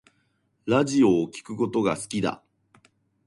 [0.65, 2.41] ラジオを聴くことが好きだ